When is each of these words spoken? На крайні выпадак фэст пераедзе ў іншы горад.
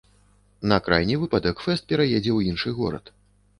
На 0.71 0.79
крайні 0.87 1.17
выпадак 1.25 1.61
фэст 1.67 1.87
пераедзе 1.93 2.31
ў 2.37 2.55
іншы 2.55 2.69
горад. 2.83 3.17